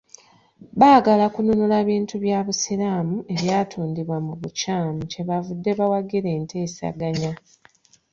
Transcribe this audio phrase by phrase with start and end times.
[0.79, 7.31] Baagala kunnunula bintu bya Busiraamu ebyatundibwa mu bukyamu kye bavudde bawagira enteeseganya.